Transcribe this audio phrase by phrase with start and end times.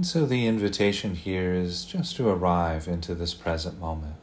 [0.00, 4.16] And so the invitation here is just to arrive into this present moment.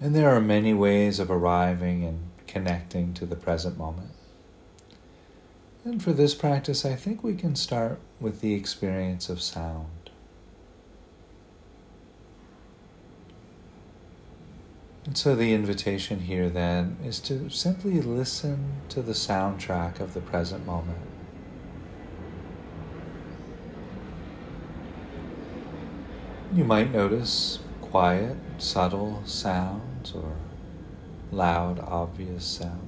[0.00, 4.10] And there are many ways of arriving and connecting to the present moment.
[5.84, 10.05] And for this practice, I think we can start with the experience of sound.
[15.06, 20.20] And so the invitation here then is to simply listen to the soundtrack of the
[20.20, 20.98] present moment.
[26.52, 30.32] You might notice quiet, subtle sounds or
[31.30, 32.80] loud, obvious sounds.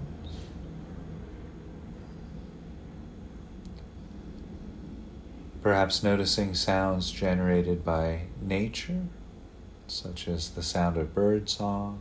[5.63, 9.03] Perhaps noticing sounds generated by nature,
[9.91, 12.01] such as the sound of bird song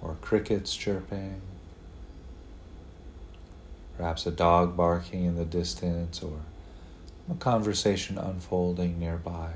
[0.00, 1.40] or crickets chirping,
[3.96, 6.40] perhaps a dog barking in the distance, or
[7.30, 9.52] a conversation unfolding nearby.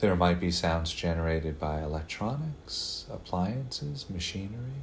[0.00, 4.82] There might be sounds generated by electronics, appliances, machinery,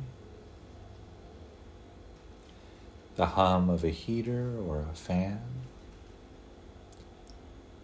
[3.22, 5.39] the hum of a heater or a fan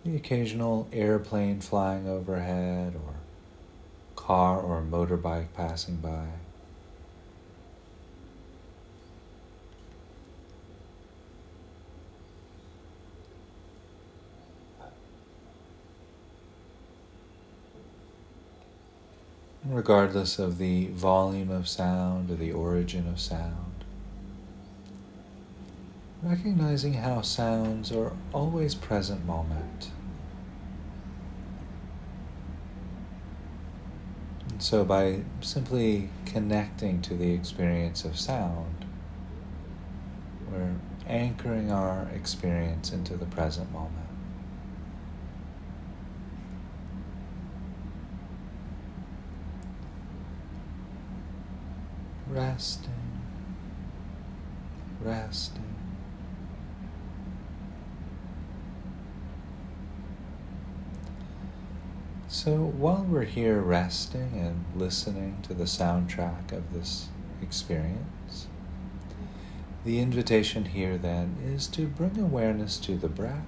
[0.04, 3.14] the occasional airplane flying overhead or
[4.16, 6.26] car or motorbike passing by.
[19.64, 23.77] Regardless of the volume of sound or the origin of sound,
[26.24, 29.92] recognizing how sounds are always present moment.
[34.50, 38.86] And so, by simply connecting to the experience of sound,
[40.52, 40.76] we're
[41.08, 43.94] anchoring our experience into the present moment.
[52.28, 52.92] Resting,
[55.02, 55.67] resting.
[62.38, 67.08] So while we're here resting and listening to the soundtrack of this
[67.42, 68.46] experience,
[69.84, 73.42] the invitation here then is to bring awareness to the breath.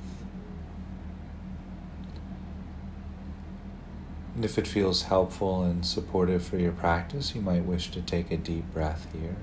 [4.34, 8.32] And if it feels helpful and supportive for your practice, you might wish to take
[8.32, 9.36] a deep breath here.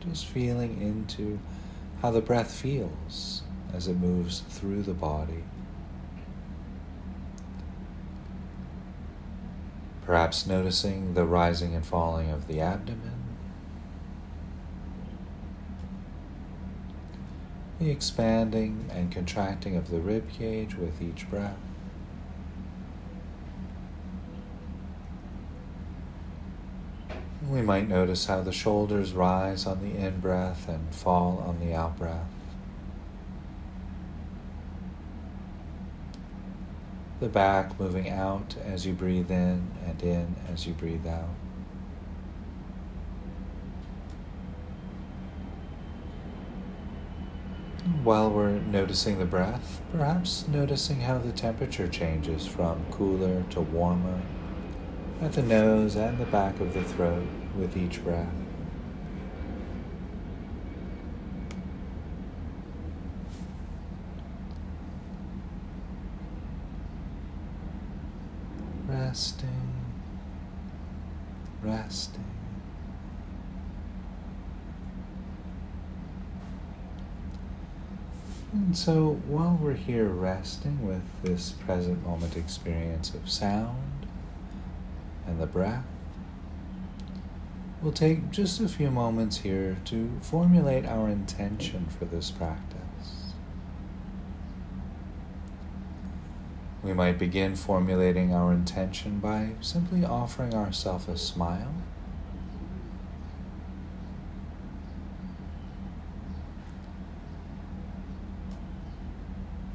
[0.00, 1.40] Just feeling into
[2.00, 3.42] how the breath feels
[3.74, 5.44] as it moves through the body.
[10.10, 13.36] Perhaps noticing the rising and falling of the abdomen,
[17.78, 21.54] the expanding and contracting of the rib cage with each breath.
[27.48, 31.72] We might notice how the shoulders rise on the in breath and fall on the
[31.72, 32.26] out breath.
[37.20, 41.28] The back moving out as you breathe in and in as you breathe out.
[48.02, 54.20] While we're noticing the breath, perhaps noticing how the temperature changes from cooler to warmer
[55.20, 57.26] at the nose and the back of the throat
[57.56, 58.32] with each breath.
[69.10, 69.74] Resting,
[71.64, 72.24] resting.
[78.52, 84.06] And so while we're here resting with this present moment experience of sound
[85.26, 85.82] and the breath,
[87.82, 92.89] we'll take just a few moments here to formulate our intention for this practice.
[96.82, 101.74] We might begin formulating our intention by simply offering ourselves a smile.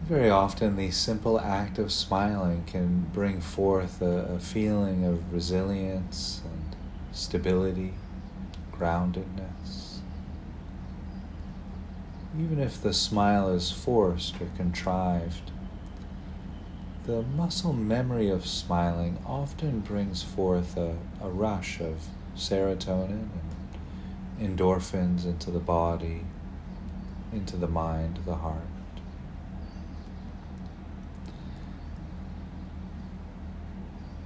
[0.07, 6.41] Very often, the simple act of smiling can bring forth a, a feeling of resilience
[6.45, 6.75] and
[7.11, 7.93] stability,
[8.71, 9.97] groundedness.
[12.39, 15.51] Even if the smile is forced or contrived,
[17.05, 23.29] the muscle memory of smiling often brings forth a, a rush of serotonin
[24.39, 26.21] and endorphins into the body,
[27.31, 28.61] into the mind, the heart.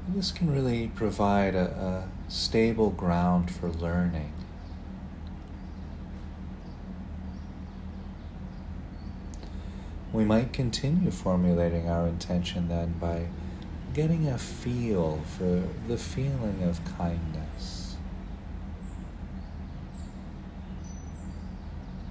[0.08, 4.34] This can really provide a, a stable ground for learning.
[10.12, 13.28] We might continue formulating our intention then by
[13.94, 17.96] getting a feel for the feeling of kindness.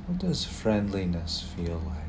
[0.06, 2.08] What does friendliness feel like?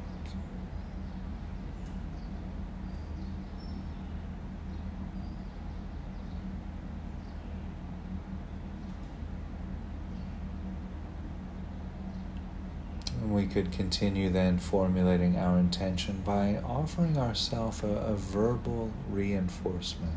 [13.29, 20.15] we could continue then formulating our intention by offering ourselves a, a, verbal reinforcement.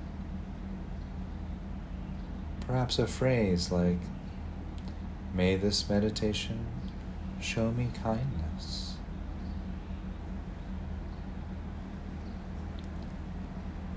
[2.66, 3.98] Perhaps a phrase like,
[5.34, 6.66] May this meditation
[7.40, 8.96] show me kindness.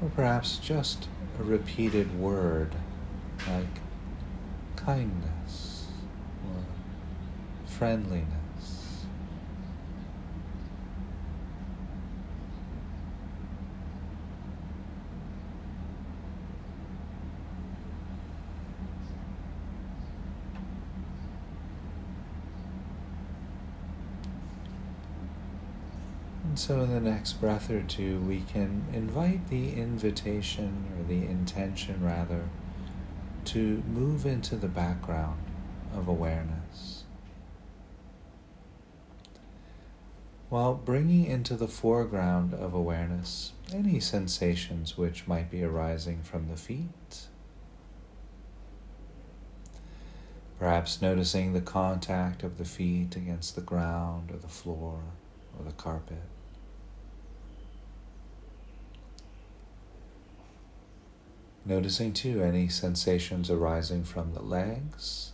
[0.01, 1.09] Or perhaps just
[1.39, 2.75] a repeated word
[3.47, 3.65] like
[4.75, 5.87] kindness
[6.45, 6.63] or
[7.69, 8.34] friendliness.
[26.55, 31.25] And so, in the next breath or two, we can invite the invitation or the
[31.25, 32.45] intention, rather,
[33.43, 35.43] to move into the background
[35.93, 37.03] of awareness.
[40.47, 46.55] While bringing into the foreground of awareness any sensations which might be arising from the
[46.55, 47.27] feet.
[50.57, 55.01] Perhaps noticing the contact of the feet against the ground or the floor
[55.59, 56.23] or the carpet.
[61.67, 65.31] Noticing too any sensations arising from the legs,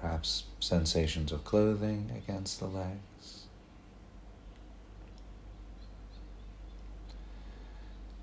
[0.00, 3.46] perhaps sensations of clothing against the legs.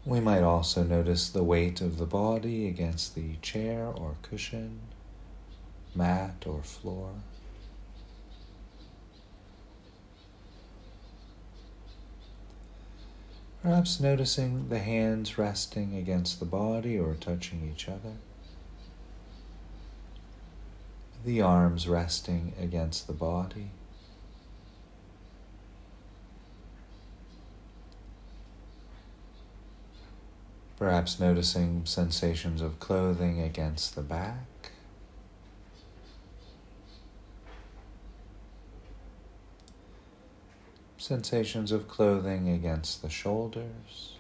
[0.06, 4.80] We might also notice the weight of the body against the chair or cushion,
[5.94, 7.10] mat or floor.
[13.68, 18.14] Perhaps noticing the hands resting against the body or touching each other.
[21.26, 23.72] The arms resting against the body.
[30.78, 34.46] Perhaps noticing sensations of clothing against the back.
[41.08, 44.16] Sensations of clothing against the shoulders.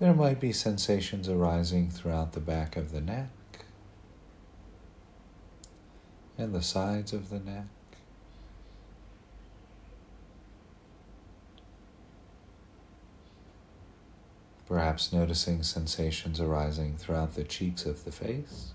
[0.00, 3.30] There might be sensations arising throughout the back of the neck
[6.36, 7.66] and the sides of the neck.
[14.66, 18.73] Perhaps noticing sensations arising throughout the cheeks of the face.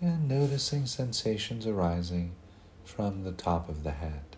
[0.00, 2.32] And noticing sensations arising
[2.84, 4.36] from the top of the head.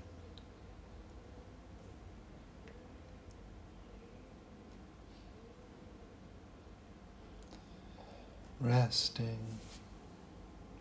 [8.61, 9.61] Resting,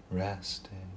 [0.10, 0.92] resting.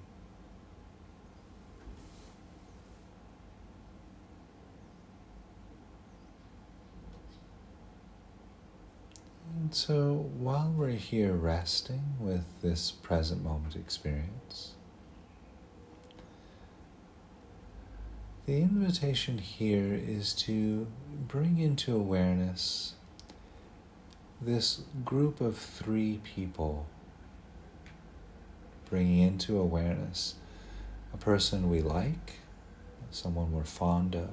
[9.56, 14.72] And so while we're here resting with this present moment experience,
[18.46, 20.86] the invitation here is to
[21.26, 22.94] bring into awareness
[24.40, 26.86] this group of three people,
[28.88, 30.34] bringing into awareness
[31.12, 32.38] a person we like,
[33.10, 34.30] someone we're fond of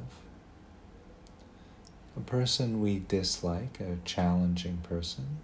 [2.17, 5.37] a person we dislike, a challenging person,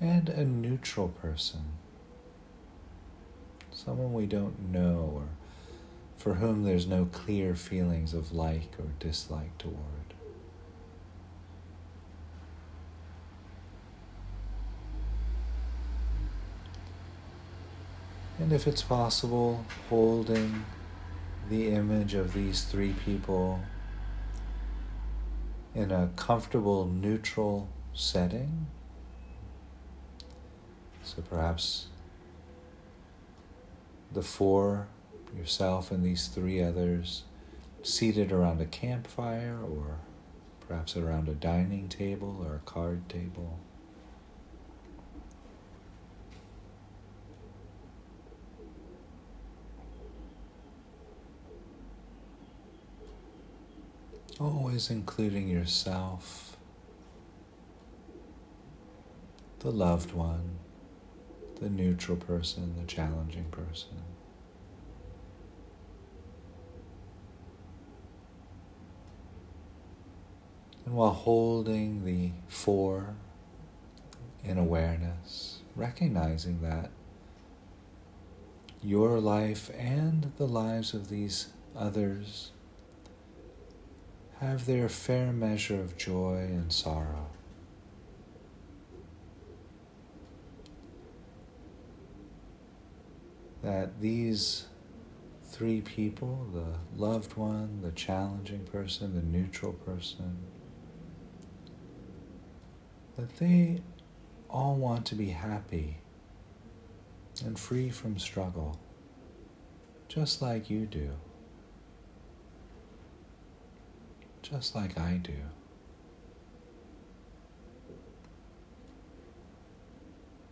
[0.00, 1.60] and a neutral person,
[3.70, 5.28] someone we don't know or
[6.16, 9.76] for whom there's no clear feelings of like or dislike toward.
[18.38, 20.64] And if it's possible, holding
[21.50, 23.60] the image of these three people
[25.74, 28.66] in a comfortable, neutral setting.
[31.02, 31.88] So perhaps
[34.12, 34.86] the four,
[35.36, 37.24] yourself and these three others,
[37.82, 39.98] seated around a campfire or
[40.66, 43.58] perhaps around a dining table or a card table.
[54.40, 56.56] Always including yourself,
[59.60, 60.58] the loved one,
[61.60, 64.02] the neutral person, the challenging person.
[70.84, 73.14] And while holding the four
[74.42, 76.90] in awareness, recognizing that
[78.82, 82.50] your life and the lives of these others
[84.44, 87.30] have their fair measure of joy and sorrow.
[93.62, 94.66] That these
[95.44, 100.36] three people the loved one, the challenging person, the neutral person
[103.16, 103.80] that they
[104.50, 105.98] all want to be happy
[107.44, 108.78] and free from struggle,
[110.08, 111.10] just like you do.
[114.44, 115.32] Just like I do.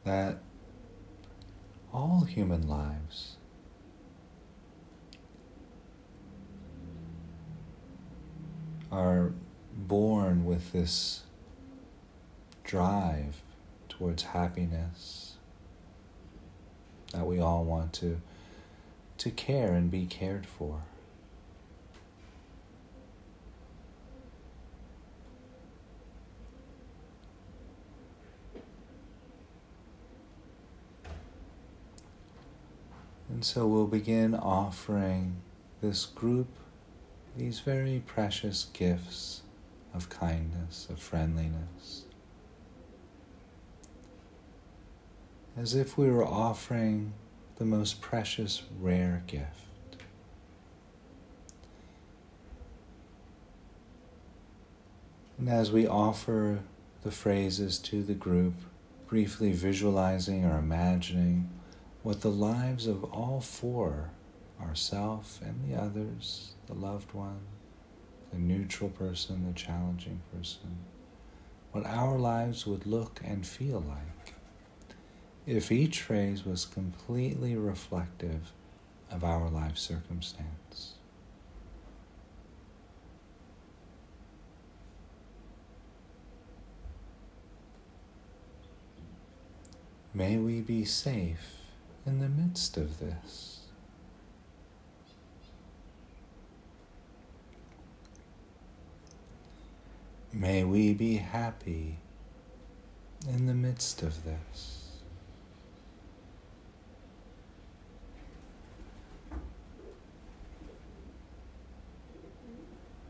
[0.05, 0.39] That
[1.93, 3.37] all human lives
[8.91, 9.33] are
[9.77, 11.23] born with this
[12.65, 13.43] drive
[13.89, 15.35] towards happiness
[17.13, 18.21] that we all want to
[19.19, 20.81] to care and be cared for.
[33.43, 35.39] And so we'll begin offering
[35.81, 36.47] this group
[37.37, 39.43] these very precious gifts
[39.93, 42.05] of kindness, of friendliness.
[45.57, 47.15] As if we were offering
[47.57, 49.97] the most precious, rare gift.
[55.37, 56.61] And as we offer
[57.03, 58.55] the phrases to the group,
[59.09, 61.51] briefly visualizing or imagining
[62.03, 64.11] what the lives of all four,
[64.61, 67.41] ourself and the others, the loved one,
[68.33, 70.79] the neutral person, the challenging person,
[71.71, 74.35] what our lives would look and feel like
[75.47, 78.53] if each phrase was completely reflective
[79.11, 80.95] of our life circumstance.
[90.15, 91.62] May we be safe
[92.07, 93.61] in the midst of this.
[100.33, 101.99] May we be happy
[103.29, 104.83] in the midst of this.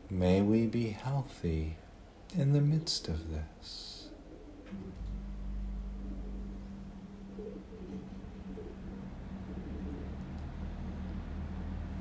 [0.09, 1.77] May we be healthy
[2.37, 4.09] in the midst of this.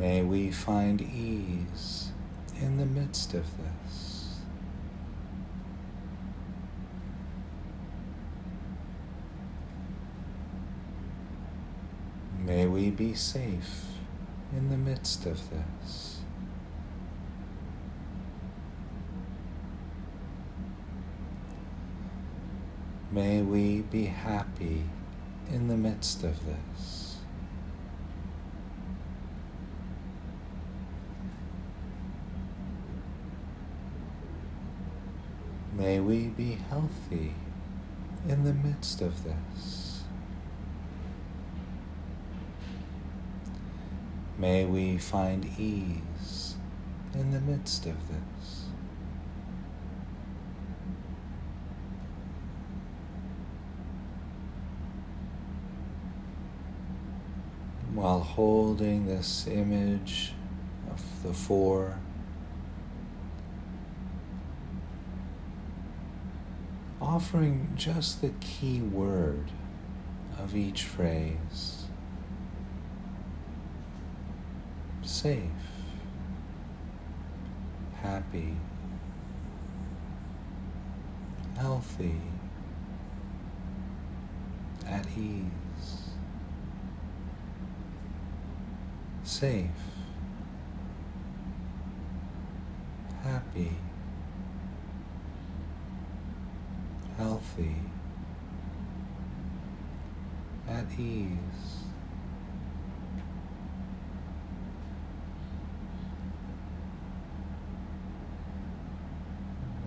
[0.03, 2.11] May we find ease
[2.61, 4.41] in the midst of this.
[12.45, 13.85] May we be safe
[14.53, 16.19] in the midst of this.
[23.13, 24.83] May we be happy
[25.49, 27.02] in the midst of this.
[35.83, 37.35] May we be healthy
[38.29, 40.05] in the midst of this.
[44.39, 46.55] May we find ease
[47.15, 48.67] in the midst of this.
[57.93, 60.33] While holding this image
[60.93, 61.99] of the four
[67.13, 69.51] offering just the key word
[70.39, 71.85] of each phrase.
[75.03, 75.43] Safe,
[78.01, 78.57] happy,
[81.59, 82.17] healthy,
[84.87, 86.13] at ease,
[89.23, 89.69] safe,
[93.23, 93.77] happy,
[97.23, 97.77] healthy,
[100.69, 101.37] at ease.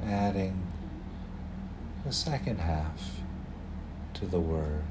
[0.05, 0.65] Adding
[2.05, 3.19] the second half
[4.13, 4.85] to the word.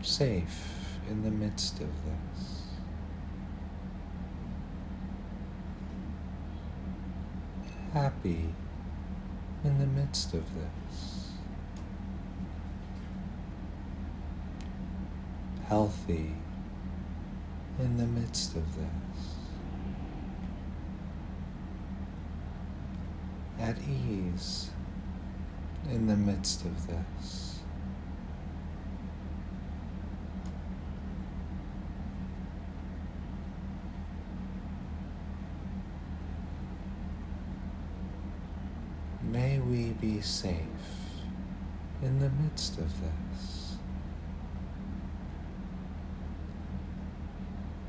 [0.00, 2.62] Safe in the midst of this.
[7.92, 8.54] Happy
[9.64, 11.30] in the midst of this.
[15.66, 16.34] Healthy
[17.78, 19.36] in the midst of this.
[23.60, 24.70] At ease
[25.90, 27.51] in the midst of this.
[39.32, 40.58] May we be safe
[42.02, 43.76] in the midst of this.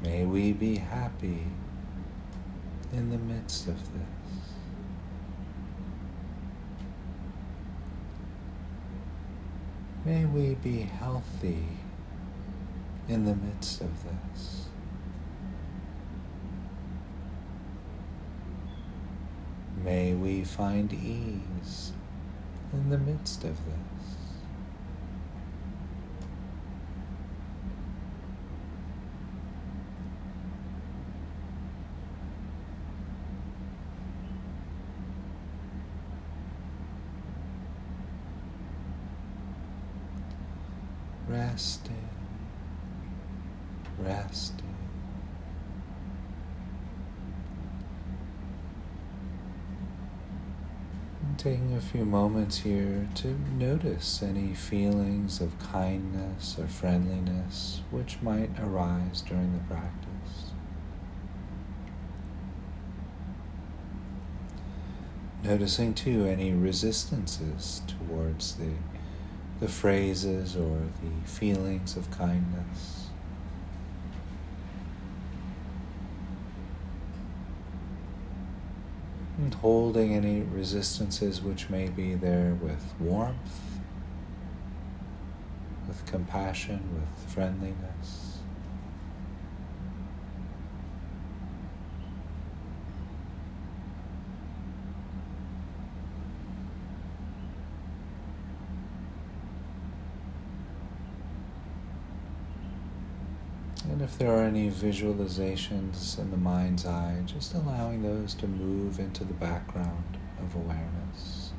[0.02, 1.48] May we be happy
[2.94, 4.54] in the midst of this.
[10.06, 11.68] May we be healthy
[13.10, 14.68] in the midst of this.
[19.84, 21.92] May we find ease
[22.72, 23.74] in the midst of this.
[41.28, 42.10] Resting,
[44.00, 44.76] resting.
[51.22, 58.20] And taking a few moments here to notice any feelings of kindness or friendliness which
[58.20, 60.50] might arise during the practice.
[65.44, 68.72] Noticing too any resistances towards the
[69.60, 73.03] the phrases or the feelings of kindness.
[79.44, 83.60] And holding any resistances which may be there with warmth,
[85.86, 88.38] with compassion, with friendliness.
[103.90, 109.00] And if there are any visualizations in the mind's eye, just allowing those to move
[109.00, 111.54] into the background of awareness.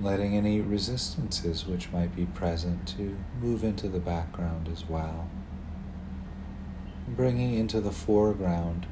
[0.00, 5.28] Letting any resistances which might be present to move into the background as well.
[7.06, 8.86] Bringing into the foreground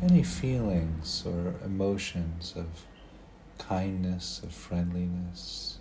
[0.00, 2.86] any feelings or emotions of
[3.58, 5.79] kindness, of friendliness,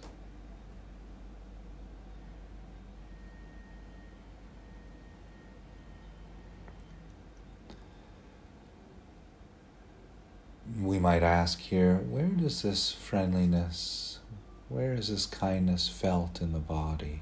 [10.77, 14.19] we might ask here where does this friendliness,
[14.67, 17.21] where is this kindness felt in the body?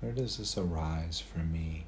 [0.00, 1.86] Where does this arise for me?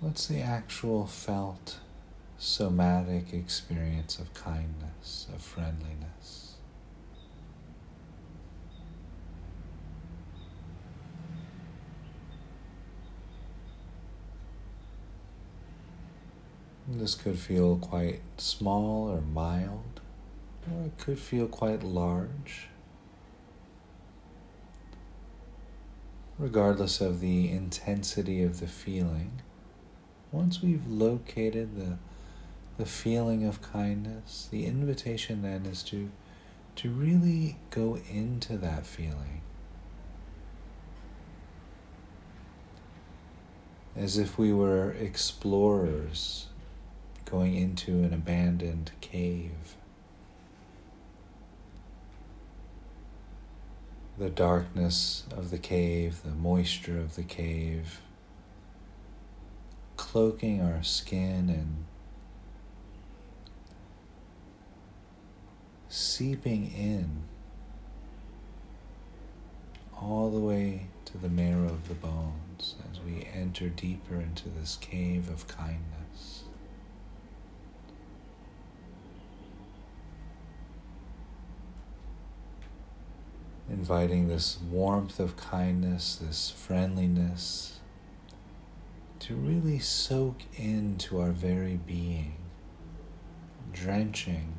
[0.00, 1.78] What's the actual felt
[2.38, 6.47] somatic experience of kindness, of friendliness?
[16.90, 20.00] This could feel quite small or mild,
[20.66, 22.68] or it could feel quite large.
[26.38, 29.42] Regardless of the intensity of the feeling,
[30.32, 31.98] once we've located the,
[32.78, 36.10] the feeling of kindness, the invitation then is to,
[36.76, 39.42] to really go into that feeling.
[43.94, 46.46] As if we were explorers
[47.28, 49.76] going into an abandoned cave.
[54.16, 58.00] The darkness of the cave, the moisture of the cave,
[59.96, 61.84] cloaking our skin and
[65.88, 67.24] seeping in
[70.00, 74.76] all the way to the marrow of the bones as we enter deeper into this
[74.80, 75.97] cave of kindness.
[83.70, 87.80] Inviting this warmth of kindness, this friendliness,
[89.20, 92.36] to really soak into our very being,
[93.70, 94.54] drenching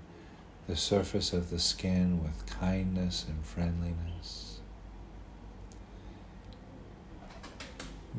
[0.67, 4.59] the surface of the skin with kindness and friendliness.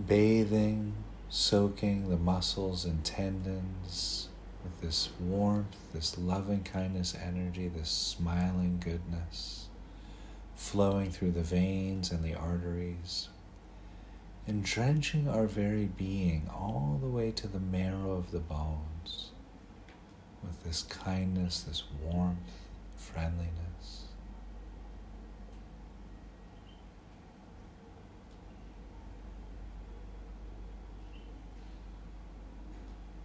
[0.08, 0.94] Bathing,
[1.28, 4.28] soaking the muscles and tendons
[4.64, 9.59] with this warmth, this loving kindness energy, this smiling goodness
[10.60, 13.28] flowing through the veins and the arteries,
[14.46, 19.30] and drenching our very being all the way to the marrow of the bones
[20.44, 22.38] with this kindness, this warmth,
[22.94, 24.04] friendliness.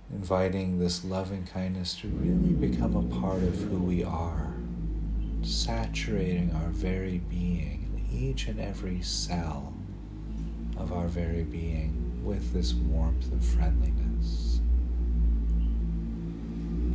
[0.09, 4.53] Inviting this loving kindness to really become a part of who we are,
[5.45, 9.73] saturating our very being in each and every cell
[10.77, 14.55] of our very being with this warmth and friendliness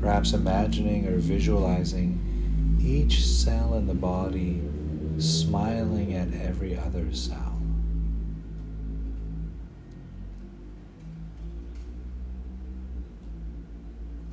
[0.01, 4.63] perhaps imagining or visualizing each cell in the body
[5.19, 7.61] smiling at every other cell.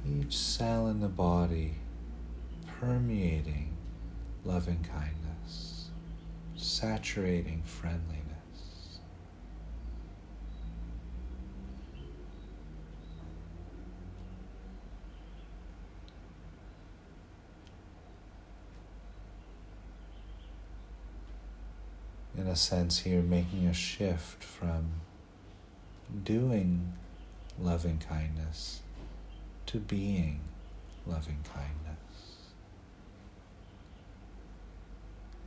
[0.10, 1.76] Each cell in the body
[2.80, 3.77] permeating
[4.48, 5.90] loving kindness,
[6.56, 8.24] saturating friendliness.
[22.38, 25.02] in a sense, here making a shift from
[26.24, 26.94] doing
[27.60, 28.82] loving kindness
[29.66, 30.40] to being
[31.08, 31.87] loving kindness.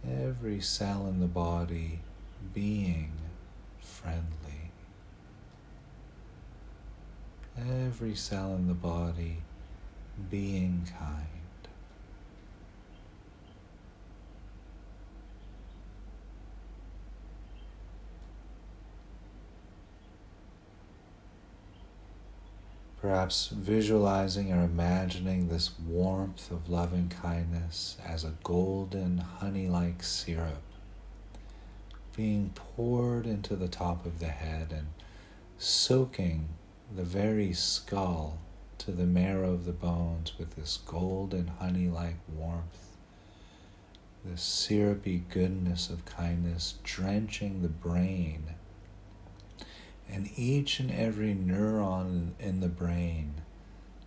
[0.09, 2.01] Every cell in the body
[2.55, 3.13] being
[3.81, 4.71] friendly.
[7.59, 9.39] Every cell in the body
[10.31, 11.40] being kind.
[23.01, 30.63] Perhaps visualizing or imagining this warmth of loving kindness as a golden honey like syrup
[32.15, 34.89] being poured into the top of the head and
[35.57, 36.49] soaking
[36.95, 38.39] the very skull
[38.77, 42.97] to the marrow of the bones with this golden honey like warmth,
[44.25, 48.55] this syrupy goodness of kindness drenching the brain
[50.13, 53.35] and each and every neuron in the brain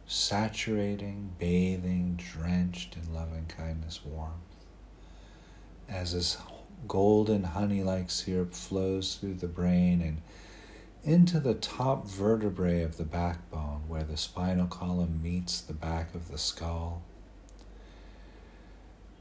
[0.05, 4.33] saturating, bathing, drenched in loving kindness warmth.
[5.87, 6.37] As this
[6.87, 10.21] golden honey like syrup flows through the brain and
[11.03, 16.29] into the top vertebrae of the backbone where the spinal column meets the back of
[16.29, 17.01] the skull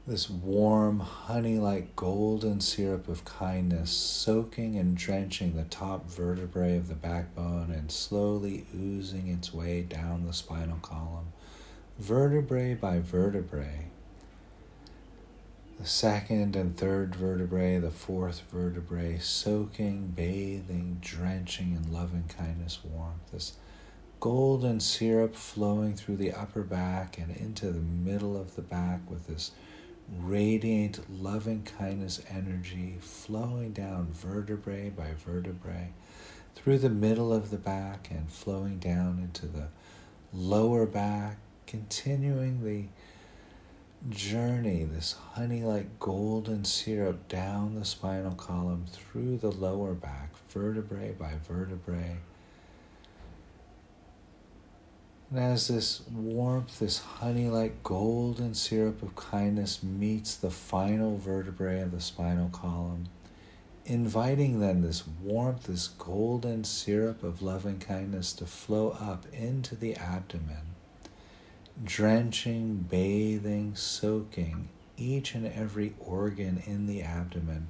[0.05, 6.89] this warm, honey like golden syrup of kindness soaking and drenching the top vertebrae of
[6.89, 11.31] the backbone and slowly oozing its way down the spinal column,
[11.97, 13.85] vertebrae by vertebrae.
[15.79, 23.31] The second and third vertebrae, the fourth vertebrae, soaking, bathing, drenching in loving kindness warmth.
[23.31, 23.53] This
[24.19, 29.27] golden syrup flowing through the upper back and into the middle of the back with
[29.27, 29.51] this
[30.09, 35.91] radiant loving kindness energy flowing down vertebrae by vertebrae
[36.55, 39.67] through the middle of the back and flowing down into the
[40.33, 41.37] lower back,
[41.67, 42.85] continuing the
[44.09, 51.13] journey, this honey like golden syrup down the spinal column through the lower back, vertebrae
[51.13, 52.17] by vertebrae
[55.33, 61.81] And as this warmth, this honey like golden syrup of kindness meets the final vertebrae
[61.81, 63.07] of the spinal column,
[63.83, 69.95] inviting then this warmth, this golden syrup of loving kindness to flow up into the
[69.95, 70.75] abdomen,
[71.83, 77.69] drenching, bathing, soaking each and every organ in the abdomen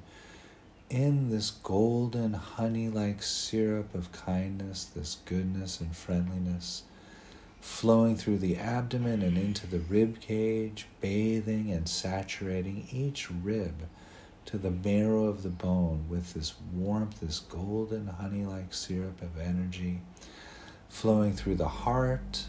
[0.90, 6.82] in this golden honey like syrup of kindness, this goodness and friendliness,
[7.64, 13.88] flowing through the abdomen and into the rib cage, bathing and saturating each rib
[14.44, 19.40] to the marrow of the bone with this warmth, this golden honey like syrup of
[19.40, 20.02] energy,
[20.90, 22.44] flowing through the heart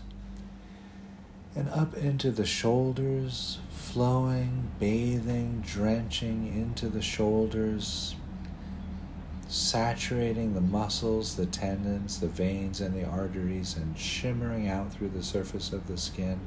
[1.56, 8.15] and up into the shoulders, flowing, bathing, drenching into the shoulders,
[9.56, 15.24] saturating the muscles, the tendons, the veins, and the arteries, and shimmering out through the
[15.24, 16.38] surface of the skin,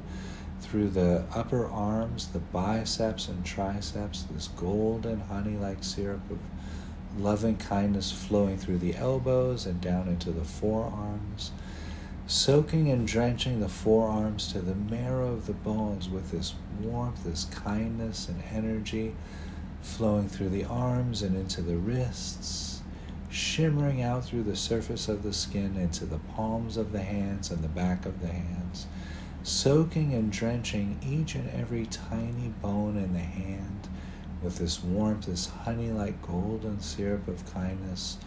[0.61, 6.37] through the upper arms, the biceps and triceps, this golden honey like syrup of
[7.17, 11.51] loving kindness flowing through the elbows and down into the forearms,
[12.27, 17.45] soaking and drenching the forearms to the marrow of the bones with this warmth, this
[17.45, 19.15] kindness and energy
[19.81, 22.68] flowing through the arms and into the wrists
[23.29, 27.63] shimmering out through the surface of the skin into the palms of the hands and
[27.63, 28.87] the back of the hands,
[29.43, 33.87] soaking and drenching each and every tiny bone in the hand
[34.41, 38.17] with this warmth, this honey like golden syrup of kindness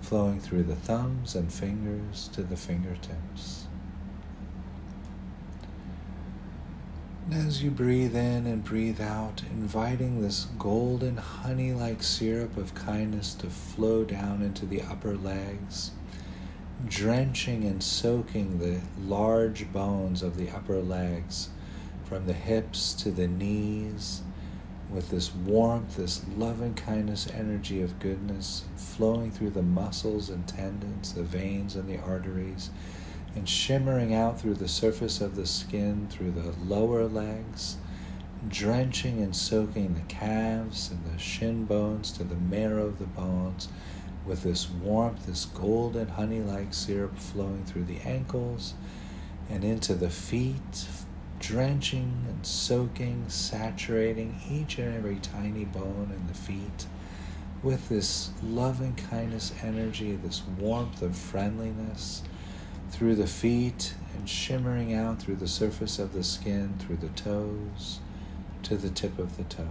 [0.00, 3.66] flowing through the thumbs and fingers to the fingertips.
[7.30, 13.34] As you breathe in and breathe out, inviting this golden honey like syrup of kindness
[13.34, 15.92] to flow down into the upper legs,
[16.86, 21.50] drenching and soaking the large bones of the upper legs
[22.04, 24.22] from the hips to the knees
[24.90, 31.14] with this warmth, this loving kindness energy of goodness flowing through the muscles and tendons,
[31.14, 32.70] the veins and the arteries
[33.34, 37.76] and shimmering out through the surface of the skin, through the lower legs,
[38.48, 43.68] drenching and soaking the calves and the shin bones to the marrow of the bones
[44.26, 48.74] with this warmth, this golden honey like syrup flowing through the ankles
[49.50, 50.86] and into the feet,
[51.40, 56.86] drenching and soaking, saturating each and every tiny bone in the feet
[57.62, 62.22] with this loving kindness energy, this warmth of friendliness
[62.92, 68.00] through the feet and shimmering out through the surface of the skin, through the toes
[68.62, 69.66] to the tip of the toes.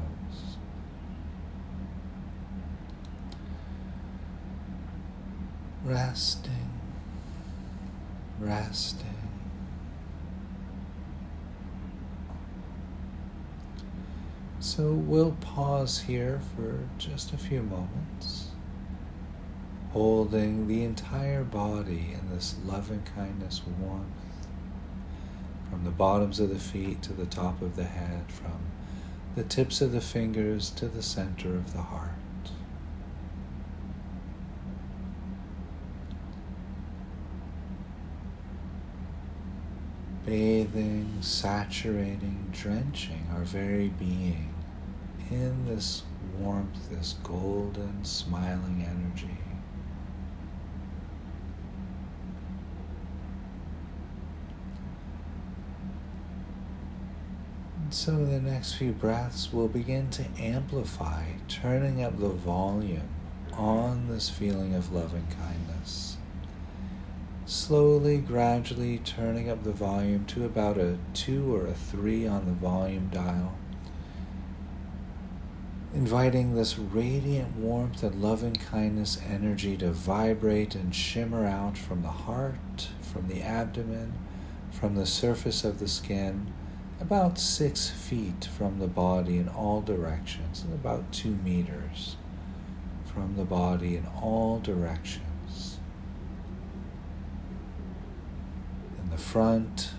[5.84, 6.72] Resting,
[8.40, 9.08] resting.
[14.60, 18.41] So we'll pause here for just a few moments
[19.94, 24.08] holding the entire body in this loving kindness warmth
[25.70, 28.60] from the bottoms of the feet to the top of the head, from
[29.36, 32.10] the tips of the fingers to the center of the heart.
[40.26, 44.54] Bathing, saturating, drenching our very being
[45.30, 46.04] in this
[46.38, 49.38] warmth, this golden, smiling energy.
[57.94, 63.10] So the next few breaths will begin to amplify, turning up the volume
[63.54, 66.16] on this feeling of loving kindness.
[67.46, 72.54] Slowly, gradually turning up the volume to about a 2 or a 3 on the
[72.54, 73.58] volume dial.
[75.94, 82.08] Inviting this radiant warmth and loving kindness energy to vibrate and shimmer out from the
[82.08, 84.14] heart, from the abdomen,
[84.72, 86.54] from the surface of the skin
[87.02, 92.16] about six feet from the body in all directions, and about two meters
[93.12, 95.80] from the body in all directions.
[99.00, 99.92] In the front,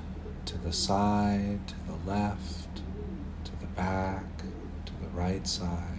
[0.46, 2.76] to the side, to the left,
[3.44, 4.38] to the back,
[4.86, 5.98] to the right side.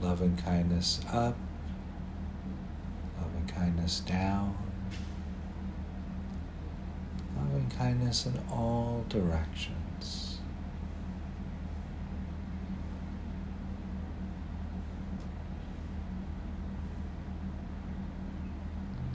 [0.00, 1.36] Love and kindness up,
[3.18, 4.69] love and kindness down
[7.40, 10.38] loving kindness in all directions.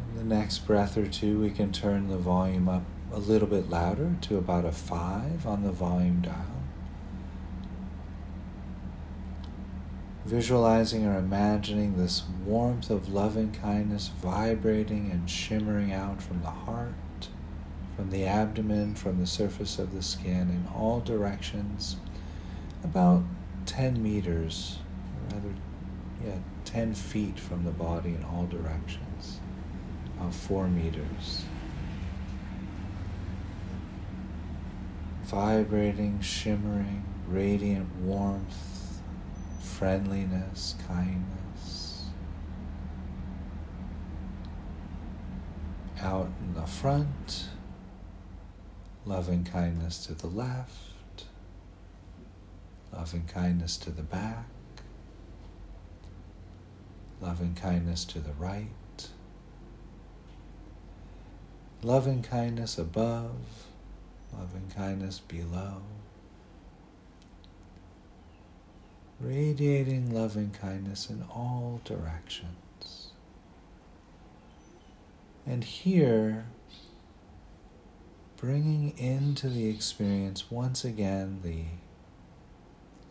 [0.10, 2.84] In the next breath or two, we can turn the volume up
[3.14, 6.52] a little bit louder to about a five on the volume dial.
[10.26, 16.96] Visualizing or imagining this warmth of loving kindness vibrating and shimmering out from the heart
[17.96, 21.96] from the abdomen, from the surface of the skin in all directions,
[22.84, 23.24] about
[23.66, 24.80] 10 meters,
[25.32, 25.54] rather,
[26.24, 29.40] yeah, 10 feet from the body in all directions,
[30.18, 31.46] about 4 meters.
[35.24, 39.02] Vibrating, shimmering, radiant warmth,
[39.60, 42.06] friendliness, kindness.
[46.00, 47.48] Out in the front,
[49.06, 51.26] loving kindness to the left,
[52.92, 54.48] loving kindness to the back,
[57.22, 59.10] loving kindness to the right,
[61.84, 63.68] loving kindness above,
[64.34, 65.82] loving kindness below,
[69.20, 73.10] radiating loving kindness in all directions.
[75.46, 76.46] And here,
[78.38, 81.64] bringing into the experience once again the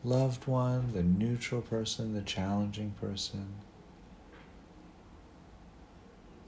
[0.02, 3.54] loved one, the neutral person, the challenging person,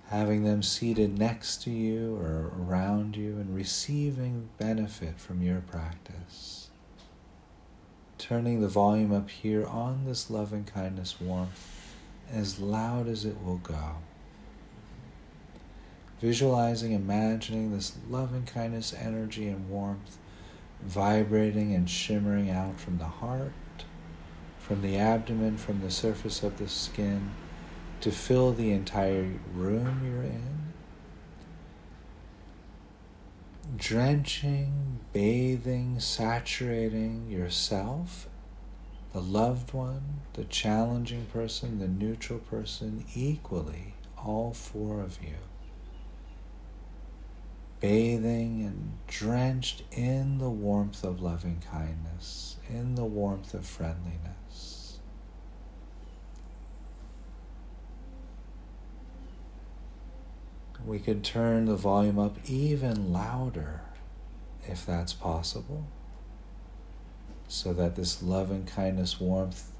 [0.08, 6.68] having them seated next to you or around you and receiving benefit from your practice.
[8.18, 11.94] Turning the volume up here on this loving kindness warmth
[12.30, 13.96] as loud as it will go.
[16.20, 20.18] Visualizing, imagining this loving kindness energy and warmth
[20.82, 23.52] vibrating and shimmering out from the heart,
[24.58, 27.30] from the abdomen, from the surface of the skin
[28.00, 30.56] to fill the entire room you're in.
[33.76, 38.28] Drenching, bathing, saturating yourself,
[39.12, 45.36] the loved one, the challenging person, the neutral person, equally, all four of you.
[47.80, 54.98] Bathing and drenched in the warmth of loving kindness, in the warmth of friendliness.
[60.84, 63.80] We could turn the volume up even louder
[64.68, 65.86] if that's possible,
[67.48, 69.70] so that this loving kindness warmth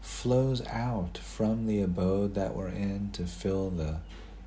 [0.00, 4.00] flows out from the abode that we're in to fill the,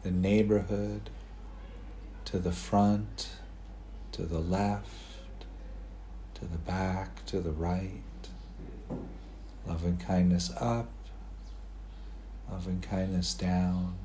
[0.03, 1.09] the neighborhood,
[2.31, 3.29] to the front,
[4.11, 4.87] to the left,
[6.35, 8.01] to the back, to the right.
[9.67, 10.89] Love and kindness up,
[12.49, 13.95] love and kindness down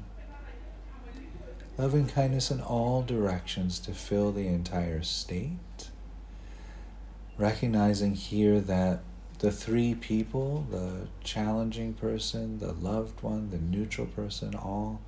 [1.76, 5.90] loving kindness in all directions to fill the entire state.
[7.36, 9.00] Recognizing here that
[9.40, 15.00] the three people, the challenging person, the loved one, the neutral person, all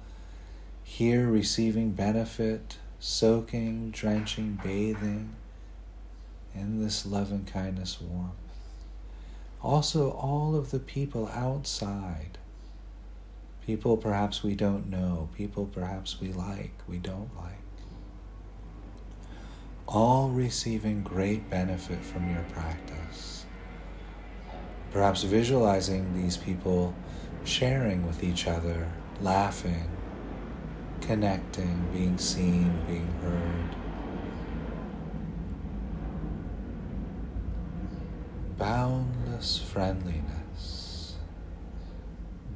[0.83, 5.35] here receiving benefit, soaking, drenching, bathing
[6.55, 8.35] in this love and kindness warmth.
[9.63, 12.39] Also, all of the people outside
[13.67, 17.59] People perhaps we don't know, people perhaps we like, we don't like.
[19.89, 23.45] All receiving great benefit from your practice.
[24.93, 26.95] Perhaps visualizing these people
[27.45, 28.89] sharing with each other,
[29.21, 29.91] laughing,
[31.07, 33.77] connecting, being seen, being heard.
[38.59, 40.37] Boundless friendliness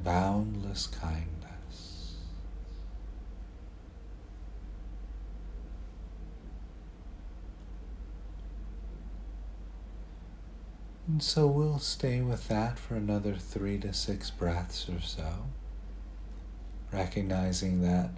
[0.03, 2.15] boundless kindness.
[11.07, 15.45] And so we'll stay with that for another three to six breaths or so,
[16.93, 18.11] recognizing that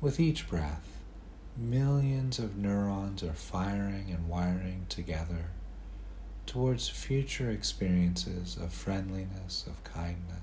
[0.00, 0.86] with each breath,
[1.56, 5.46] millions of neurons are firing and wiring together
[6.46, 10.39] towards future experiences of friendliness, of kindness.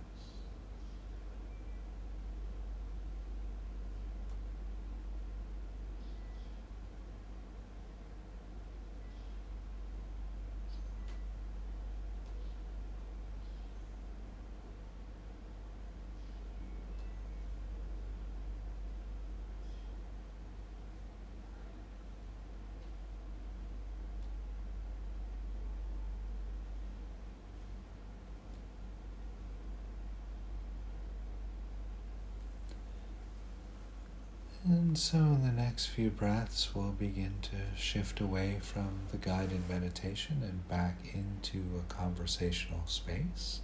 [34.70, 39.70] And so, in the next few breaths, we'll begin to shift away from the guided
[39.70, 43.62] meditation and back into a conversational space.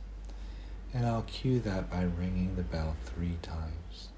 [0.94, 4.13] And I'll cue that by ringing the bell three times.